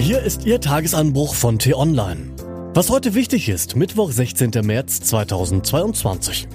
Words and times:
Hier 0.00 0.22
ist 0.22 0.46
Ihr 0.46 0.62
Tagesanbruch 0.62 1.34
von 1.34 1.58
T-Online. 1.58 2.32
Was 2.72 2.88
heute 2.88 3.12
wichtig 3.12 3.50
ist, 3.50 3.76
Mittwoch, 3.76 4.10
16. 4.10 4.50
März 4.62 5.02
2022. 5.02 6.48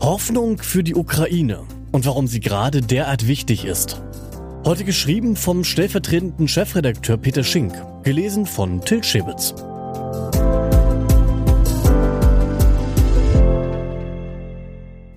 Hoffnung 0.00 0.58
für 0.58 0.84
die 0.84 0.94
Ukraine 0.94 1.64
und 1.90 2.06
warum 2.06 2.28
sie 2.28 2.38
gerade 2.38 2.82
derart 2.82 3.26
wichtig 3.26 3.64
ist. 3.64 4.00
Heute 4.64 4.84
geschrieben 4.84 5.34
vom 5.34 5.64
stellvertretenden 5.64 6.46
Chefredakteur 6.46 7.16
Peter 7.16 7.42
Schink, 7.42 7.74
gelesen 8.04 8.46
von 8.46 8.80
Till 8.80 9.02
Schibitz. 9.02 9.56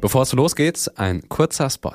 Bevor 0.01 0.23
es 0.23 0.33
losgeht, 0.33 0.91
ein 0.95 1.29
kurzer 1.29 1.69
Spot. 1.69 1.91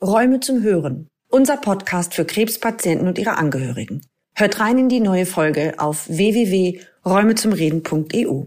Räume 0.00 0.38
zum 0.38 0.62
Hören. 0.62 1.08
Unser 1.28 1.56
Podcast 1.56 2.14
für 2.14 2.24
Krebspatienten 2.24 3.08
und 3.08 3.18
ihre 3.18 3.36
Angehörigen. 3.36 4.07
Hört 4.38 4.60
rein 4.60 4.78
in 4.78 4.88
die 4.88 5.00
neue 5.00 5.26
Folge 5.26 5.74
auf 5.78 6.08
www.räumezumreden.eu. 6.08 8.44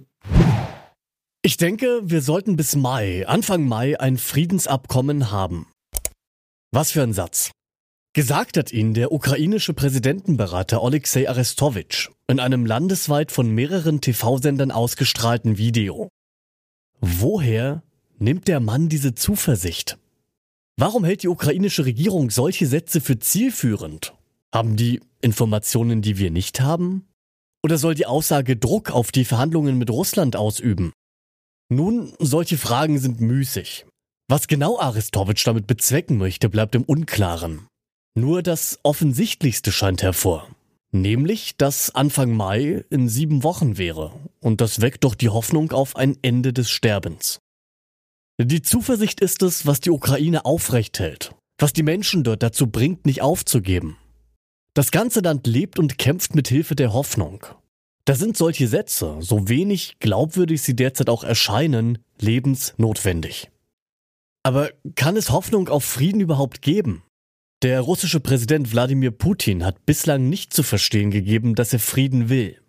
Ich 1.42 1.58
denke, 1.58 2.00
wir 2.06 2.22
sollten 2.22 2.56
bis 2.56 2.78
Mai, 2.78 3.28
Anfang 3.28 3.68
Mai, 3.68 4.00
ein 4.00 4.18
Friedensabkommen 4.18 5.32
haben. 5.32 5.68
Was 6.72 6.92
für 6.92 7.04
ein 7.04 7.12
Satz. 7.12 7.52
Gesagt 8.14 8.56
hat 8.56 8.72
ihn 8.72 8.94
der 8.94 9.12
ukrainische 9.12 9.74
Präsidentenberater 9.74 10.82
Alexei 10.82 11.28
Arestowitsch 11.28 12.10
in 12.28 12.40
einem 12.40 12.66
landesweit 12.66 13.34
von 13.34 13.52
mehreren 13.52 14.00
TV-Sendern 14.00 14.72
ausgestrahlten 14.72 15.58
Video. 15.58 16.08
Woher 17.02 17.84
nimmt 18.18 18.48
der 18.48 18.62
Mann 18.62 18.88
diese 18.88 19.14
Zuversicht? 19.14 19.98
Warum 20.78 21.04
hält 21.04 21.24
die 21.24 21.28
ukrainische 21.28 21.84
Regierung 21.84 22.30
solche 22.30 22.66
Sätze 22.66 23.02
für 23.02 23.20
zielführend? 23.20 24.14
Haben 24.54 24.76
die 24.76 25.02
Informationen, 25.22 26.02
die 26.02 26.18
wir 26.18 26.32
nicht 26.32 26.60
haben? 26.60 27.08
Oder 27.64 27.78
soll 27.78 27.96
die 27.96 28.06
Aussage 28.06 28.58
Druck 28.58 28.92
auf 28.92 29.12
die 29.12 29.26
Verhandlungen 29.26 29.78
mit 29.78 29.90
Russland 29.90 30.36
ausüben? 30.36 30.92
Nun, 31.70 32.14
solche 32.20 32.58
Fragen 32.58 33.00
sind 33.00 33.22
müßig. 33.22 33.86
Was 34.28 34.48
genau 34.48 34.80
Aristowitsch 34.80 35.46
damit 35.46 35.68
bezwecken 35.68 36.18
möchte, 36.18 36.50
bleibt 36.50 36.76
im 36.76 36.84
Unklaren. 36.84 37.68
Nur 38.14 38.44
das 38.44 38.80
Offensichtlichste 38.84 39.72
scheint 39.72 40.04
hervor. 40.04 40.50
Nämlich, 40.92 41.56
dass 41.56 41.96
Anfang 41.96 42.36
Mai 42.36 42.84
in 42.90 43.08
sieben 43.08 43.44
Wochen 43.44 43.78
wäre. 43.78 44.12
Und 44.42 44.60
das 44.60 44.82
weckt 44.82 45.06
doch 45.06 45.16
die 45.16 45.30
Hoffnung 45.30 45.72
auf 45.72 45.96
ein 45.96 46.18
Ende 46.22 46.52
des 46.52 46.70
Sterbens. 46.70 47.40
Die 48.38 48.62
Zuversicht 48.62 49.22
ist 49.22 49.44
es, 49.44 49.66
was 49.66 49.80
die 49.80 49.92
Ukraine 49.92 50.44
aufrecht 50.44 51.00
hält, 51.00 51.34
was 51.58 51.72
die 51.72 51.84
Menschen 51.84 52.24
dort 52.24 52.44
dazu 52.44 52.68
bringt, 52.68 53.06
nicht 53.06 53.22
aufzugeben. 53.22 53.96
Das 54.74 54.92
ganze 54.92 55.20
Land 55.20 55.48
lebt 55.48 55.80
und 55.80 55.98
kämpft 55.98 56.34
mit 56.34 56.48
Hilfe 56.48 56.76
der 56.76 56.94
Hoffnung. 56.94 57.46
Da 58.06 58.16
sind 58.16 58.38
solche 58.38 58.68
Sätze, 58.68 59.18
so 59.20 59.50
wenig 59.50 59.98
glaubwürdig 60.00 60.62
sie 60.62 60.76
derzeit 60.76 61.10
auch 61.10 61.24
erscheinen, 61.24 62.00
lebensnotwendig. 62.20 63.52
Aber 64.44 64.72
kann 64.96 65.18
es 65.18 65.30
Hoffnung 65.30 65.70
auf 65.70 65.84
Frieden 65.84 66.22
überhaupt 66.22 66.62
geben? 66.62 67.04
Der 67.64 67.82
russische 67.82 68.20
Präsident 68.20 68.72
Wladimir 68.72 69.12
Putin 69.12 69.64
hat 69.64 69.86
bislang 69.86 70.30
nicht 70.30 70.54
zu 70.54 70.64
verstehen 70.64 71.12
gegeben, 71.12 71.54
dass 71.54 71.74
er 71.74 71.80
Frieden 71.80 72.30
will. 72.30 72.60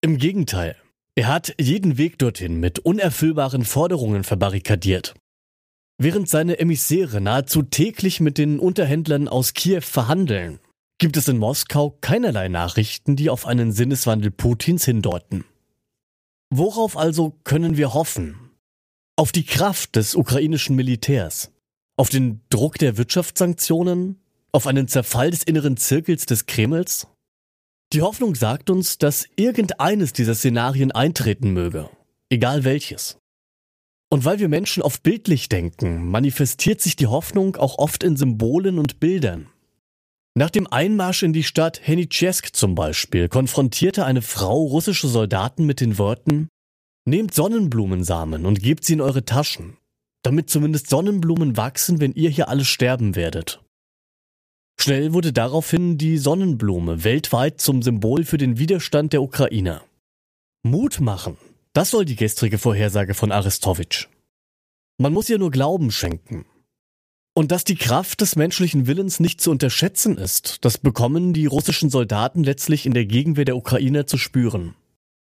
Im 0.00 0.16
Gegenteil, 0.16 0.76
er 1.14 1.26
hat 1.26 1.54
jeden 1.60 1.98
Weg 1.98 2.18
dorthin 2.18 2.58
mit 2.58 2.78
unerfüllbaren 2.78 3.64
Forderungen 3.64 4.24
verbarrikadiert. 4.24 5.14
Während 5.98 6.30
seine 6.30 6.58
Emissäre 6.58 7.20
nahezu 7.20 7.62
täglich 7.62 8.20
mit 8.20 8.38
den 8.38 8.58
Unterhändlern 8.58 9.28
aus 9.28 9.52
Kiew 9.52 9.82
verhandeln, 9.82 10.60
gibt 11.02 11.16
es 11.16 11.26
in 11.26 11.38
Moskau 11.38 11.98
keinerlei 12.00 12.46
Nachrichten, 12.46 13.16
die 13.16 13.28
auf 13.28 13.44
einen 13.44 13.72
Sinneswandel 13.72 14.30
Putins 14.30 14.84
hindeuten. 14.84 15.44
Worauf 16.48 16.96
also 16.96 17.36
können 17.42 17.76
wir 17.76 17.92
hoffen? 17.92 18.52
Auf 19.16 19.32
die 19.32 19.44
Kraft 19.44 19.96
des 19.96 20.14
ukrainischen 20.14 20.76
Militärs, 20.76 21.50
auf 21.96 22.08
den 22.08 22.40
Druck 22.50 22.78
der 22.78 22.98
Wirtschaftssanktionen, 22.98 24.20
auf 24.52 24.68
einen 24.68 24.86
Zerfall 24.86 25.32
des 25.32 25.42
inneren 25.42 25.76
Zirkels 25.76 26.24
des 26.24 26.46
Kremls? 26.46 27.08
Die 27.92 28.02
Hoffnung 28.02 28.36
sagt 28.36 28.70
uns, 28.70 28.96
dass 28.96 29.26
irgendeines 29.34 30.12
dieser 30.12 30.36
Szenarien 30.36 30.92
eintreten 30.92 31.50
möge, 31.50 31.90
egal 32.28 32.62
welches. 32.62 33.18
Und 34.08 34.24
weil 34.24 34.38
wir 34.38 34.48
Menschen 34.48 34.84
oft 34.84 35.02
bildlich 35.02 35.48
denken, 35.48 36.08
manifestiert 36.08 36.80
sich 36.80 36.94
die 36.94 37.08
Hoffnung 37.08 37.56
auch 37.56 37.78
oft 37.78 38.04
in 38.04 38.16
Symbolen 38.16 38.78
und 38.78 39.00
Bildern. 39.00 39.48
Nach 40.34 40.50
dem 40.50 40.66
Einmarsch 40.66 41.22
in 41.22 41.32
die 41.32 41.42
Stadt 41.42 41.80
Henitschesk 41.82 42.56
zum 42.56 42.74
Beispiel 42.74 43.28
konfrontierte 43.28 44.06
eine 44.06 44.22
Frau 44.22 44.62
russische 44.62 45.08
Soldaten 45.08 45.66
mit 45.66 45.80
den 45.80 45.98
Worten 45.98 46.48
Nehmt 47.04 47.34
Sonnenblumensamen 47.34 48.46
und 48.46 48.62
gebt 48.62 48.84
sie 48.84 48.92
in 48.92 49.00
eure 49.00 49.24
Taschen, 49.24 49.76
damit 50.22 50.48
zumindest 50.48 50.88
Sonnenblumen 50.88 51.56
wachsen, 51.56 52.00
wenn 52.00 52.12
ihr 52.12 52.30
hier 52.30 52.48
alle 52.48 52.64
sterben 52.64 53.16
werdet. 53.16 53.60
Schnell 54.80 55.12
wurde 55.12 55.32
daraufhin 55.32 55.98
die 55.98 56.16
Sonnenblume 56.16 57.02
weltweit 57.02 57.60
zum 57.60 57.82
Symbol 57.82 58.24
für 58.24 58.38
den 58.38 58.58
Widerstand 58.58 59.12
der 59.12 59.22
Ukrainer. 59.22 59.82
Mut 60.62 61.00
machen, 61.00 61.36
das 61.72 61.90
soll 61.90 62.04
die 62.04 62.16
gestrige 62.16 62.58
Vorhersage 62.58 63.14
von 63.14 63.32
Aristowitsch. 63.32 64.06
Man 64.98 65.12
muss 65.12 65.28
ihr 65.28 65.38
nur 65.38 65.50
Glauben 65.50 65.90
schenken. 65.90 66.44
Und 67.34 67.50
dass 67.50 67.64
die 67.64 67.76
Kraft 67.76 68.20
des 68.20 68.36
menschlichen 68.36 68.86
Willens 68.86 69.18
nicht 69.18 69.40
zu 69.40 69.50
unterschätzen 69.50 70.18
ist, 70.18 70.64
das 70.64 70.76
bekommen 70.76 71.32
die 71.32 71.46
russischen 71.46 71.88
Soldaten 71.88 72.44
letztlich 72.44 72.84
in 72.84 72.92
der 72.92 73.06
Gegenwehr 73.06 73.46
der 73.46 73.56
Ukrainer 73.56 74.06
zu 74.06 74.18
spüren. 74.18 74.74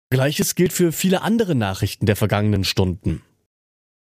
Gleiches 0.09 0.55
gilt 0.55 0.71
für 0.71 0.91
viele 0.91 1.21
andere 1.21 1.55
Nachrichten 1.55 2.05
der 2.05 2.15
vergangenen 2.15 2.63
Stunden. 2.63 3.21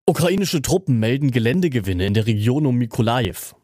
Ukrainische 0.06 0.62
Truppen 0.62 0.98
melden 0.98 1.30
Geländegewinne 1.30 2.06
in 2.06 2.14
der 2.14 2.26
Region 2.26 2.66
um 2.66 2.76
Mikolajew. 2.76 3.54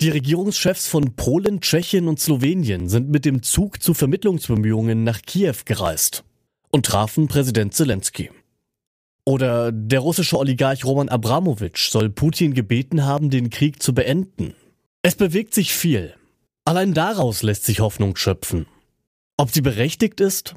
Die 0.00 0.08
Regierungschefs 0.08 0.88
von 0.88 1.14
Polen, 1.14 1.60
Tschechien 1.60 2.08
und 2.08 2.18
Slowenien 2.18 2.88
sind 2.88 3.10
mit 3.10 3.26
dem 3.26 3.42
Zug 3.42 3.82
zu 3.82 3.92
Vermittlungsbemühungen 3.92 5.04
nach 5.04 5.20
Kiew 5.20 5.56
gereist 5.66 6.24
und 6.70 6.86
trafen 6.86 7.28
Präsident 7.28 7.74
Zelensky. 7.74 8.30
Oder 9.24 9.70
der 9.72 10.00
russische 10.00 10.38
Oligarch 10.38 10.84
Roman 10.84 11.08
Abramowitsch 11.08 11.90
soll 11.90 12.10
Putin 12.10 12.54
gebeten 12.54 13.04
haben, 13.04 13.30
den 13.30 13.50
Krieg 13.50 13.82
zu 13.82 13.94
beenden. 13.94 14.54
Es 15.02 15.14
bewegt 15.14 15.54
sich 15.54 15.72
viel. 15.72 16.14
Allein 16.64 16.94
daraus 16.94 17.42
lässt 17.42 17.64
sich 17.64 17.80
Hoffnung 17.80 18.16
schöpfen. 18.16 18.66
Ob 19.36 19.50
sie 19.50 19.62
berechtigt 19.62 20.20
ist? 20.20 20.54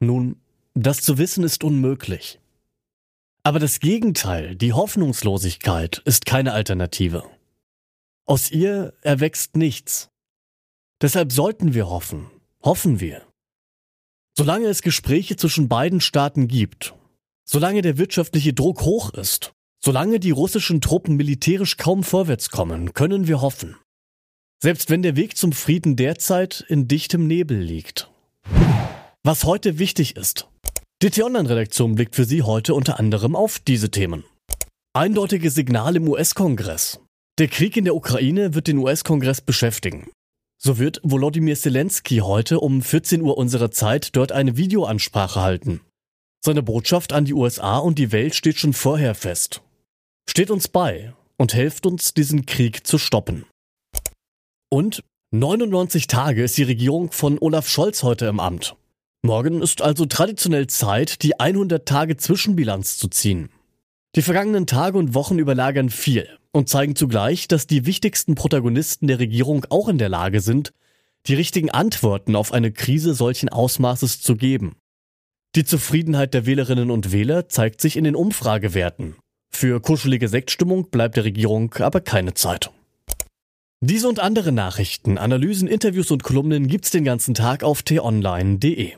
Nun, 0.00 0.36
das 0.74 1.00
zu 1.00 1.18
wissen 1.18 1.44
ist 1.44 1.64
unmöglich. 1.64 2.38
Aber 3.42 3.58
das 3.58 3.80
Gegenteil, 3.80 4.56
die 4.56 4.72
Hoffnungslosigkeit, 4.72 6.02
ist 6.04 6.26
keine 6.26 6.52
Alternative. 6.52 7.24
Aus 8.26 8.50
ihr 8.50 8.92
erwächst 9.02 9.56
nichts. 9.56 10.10
Deshalb 11.00 11.30
sollten 11.30 11.72
wir 11.72 11.88
hoffen, 11.88 12.30
hoffen 12.62 13.00
wir. 13.00 13.22
Solange 14.36 14.66
es 14.66 14.82
Gespräche 14.82 15.36
zwischen 15.36 15.68
beiden 15.68 16.00
Staaten 16.00 16.48
gibt 16.48 16.94
Solange 17.48 17.80
der 17.80 17.96
wirtschaftliche 17.96 18.52
Druck 18.52 18.82
hoch 18.82 19.14
ist, 19.14 19.52
solange 19.82 20.18
die 20.18 20.32
russischen 20.32 20.80
Truppen 20.80 21.14
militärisch 21.14 21.76
kaum 21.76 22.02
vorwärts 22.02 22.50
kommen, 22.50 22.92
können 22.92 23.28
wir 23.28 23.40
hoffen. 23.40 23.76
Selbst 24.60 24.90
wenn 24.90 25.02
der 25.02 25.14
Weg 25.14 25.36
zum 25.36 25.52
Frieden 25.52 25.94
derzeit 25.94 26.64
in 26.68 26.88
dichtem 26.88 27.28
Nebel 27.28 27.58
liegt. 27.58 28.10
Was 29.22 29.44
heute 29.44 29.78
wichtig 29.78 30.16
ist. 30.16 30.48
Die 31.02 31.10
T-Online-Redaktion 31.10 31.94
blickt 31.94 32.16
für 32.16 32.24
Sie 32.24 32.42
heute 32.42 32.74
unter 32.74 32.98
anderem 32.98 33.36
auf 33.36 33.60
diese 33.60 33.90
Themen. 33.90 34.24
Eindeutige 34.92 35.50
Signal 35.50 35.94
im 35.96 36.08
US-Kongress. 36.08 37.00
Der 37.38 37.48
Krieg 37.48 37.76
in 37.76 37.84
der 37.84 37.94
Ukraine 37.94 38.54
wird 38.54 38.66
den 38.66 38.78
US-Kongress 38.78 39.40
beschäftigen. 39.40 40.10
So 40.58 40.78
wird 40.78 41.00
Volodymyr 41.04 41.54
Zelensky 41.54 42.18
heute 42.18 42.58
um 42.60 42.82
14 42.82 43.20
Uhr 43.20 43.36
unserer 43.36 43.70
Zeit 43.70 44.16
dort 44.16 44.32
eine 44.32 44.56
Videoansprache 44.56 45.42
halten. 45.42 45.80
Seine 46.46 46.62
Botschaft 46.62 47.12
an 47.12 47.24
die 47.24 47.34
USA 47.34 47.78
und 47.78 47.98
die 47.98 48.12
Welt 48.12 48.36
steht 48.36 48.56
schon 48.56 48.72
vorher 48.72 49.16
fest. 49.16 49.62
Steht 50.30 50.52
uns 50.52 50.68
bei 50.68 51.12
und 51.36 51.54
helft 51.54 51.86
uns, 51.86 52.14
diesen 52.14 52.46
Krieg 52.46 52.86
zu 52.86 52.98
stoppen. 52.98 53.46
Und 54.70 55.02
99 55.32 56.06
Tage 56.06 56.44
ist 56.44 56.56
die 56.56 56.62
Regierung 56.62 57.10
von 57.10 57.40
Olaf 57.40 57.68
Scholz 57.68 58.04
heute 58.04 58.26
im 58.26 58.38
Amt. 58.38 58.76
Morgen 59.22 59.60
ist 59.60 59.82
also 59.82 60.06
traditionell 60.06 60.68
Zeit, 60.68 61.24
die 61.24 61.40
100 61.40 61.84
Tage 61.84 62.16
Zwischenbilanz 62.16 62.96
zu 62.96 63.08
ziehen. 63.08 63.48
Die 64.14 64.22
vergangenen 64.22 64.68
Tage 64.68 64.98
und 64.98 65.14
Wochen 65.14 65.40
überlagern 65.40 65.90
viel 65.90 66.28
und 66.52 66.68
zeigen 66.68 66.94
zugleich, 66.94 67.48
dass 67.48 67.66
die 67.66 67.86
wichtigsten 67.86 68.36
Protagonisten 68.36 69.08
der 69.08 69.18
Regierung 69.18 69.66
auch 69.70 69.88
in 69.88 69.98
der 69.98 70.10
Lage 70.10 70.40
sind, 70.40 70.72
die 71.26 71.34
richtigen 71.34 71.72
Antworten 71.72 72.36
auf 72.36 72.52
eine 72.52 72.70
Krise 72.70 73.14
solchen 73.14 73.48
Ausmaßes 73.48 74.22
zu 74.22 74.36
geben. 74.36 74.76
Die 75.56 75.64
Zufriedenheit 75.64 76.34
der 76.34 76.44
Wählerinnen 76.44 76.90
und 76.90 77.12
Wähler 77.12 77.48
zeigt 77.48 77.80
sich 77.80 77.96
in 77.96 78.04
den 78.04 78.14
Umfragewerten. 78.14 79.16
Für 79.50 79.80
kuschelige 79.80 80.28
Sektstimmung 80.28 80.90
bleibt 80.90 81.16
der 81.16 81.24
Regierung 81.24 81.72
aber 81.76 82.02
keine 82.02 82.34
Zeit. 82.34 82.70
Diese 83.80 84.06
und 84.06 84.20
andere 84.20 84.52
Nachrichten, 84.52 85.16
Analysen, 85.16 85.66
Interviews 85.66 86.10
und 86.10 86.22
Kolumnen 86.22 86.68
gibt's 86.68 86.90
den 86.90 87.04
ganzen 87.04 87.32
Tag 87.32 87.64
auf 87.64 87.82
t-online.de. 87.82 88.92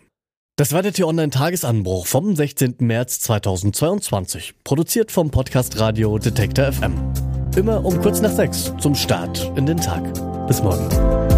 Das 0.57 0.73
war 0.73 0.83
der 0.83 0.93
T-Online-Tagesanbruch 0.93 2.07
vom 2.07 2.35
16. 2.35 2.75
März 2.81 3.21
2022, 3.21 4.55
produziert 4.65 5.13
vom 5.13 5.31
Podcast 5.31 5.79
Radio 5.79 6.19
Detektor 6.19 6.73
FM. 6.73 6.95
Immer 7.55 7.85
um 7.85 8.01
kurz 8.01 8.21
nach 8.21 8.33
sechs 8.33 8.73
zum 8.81 8.97
Start 8.97 9.53
in 9.55 9.67
den 9.67 9.77
Tag. 9.77 10.13
Bis 10.49 10.61
morgen. 10.61 11.38